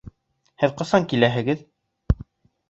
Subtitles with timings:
[0.63, 1.63] Һеҙ ҡасан киләһегеҙ?